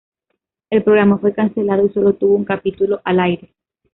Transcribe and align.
El 0.71 0.83
programa 0.83 1.19
fue 1.19 1.31
cancelado 1.31 1.85
y 1.85 1.93
sólo 1.93 2.15
tuvo 2.15 2.33
un 2.33 2.43
capítulo 2.43 3.01
al 3.03 3.19
aire. 3.19 3.53